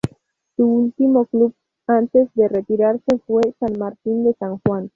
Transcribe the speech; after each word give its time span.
Su 0.55 0.65
último 0.67 1.25
club 1.27 1.53
antes 1.85 2.27
de 2.33 2.47
retirarse 2.47 3.19
fue 3.27 3.43
San 3.59 3.77
Martín 3.77 4.23
de 4.23 4.33
San 4.33 4.57
Juan. 4.65 4.89